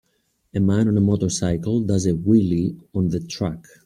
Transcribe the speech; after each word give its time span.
A 0.55 0.59
man 0.59 0.87
on 0.87 0.97
a 0.97 0.99
motorcycle 0.99 1.79
does 1.81 2.07
a 2.07 2.13
wheelie 2.13 2.75
on 2.95 3.09
the 3.09 3.19
track. 3.19 3.67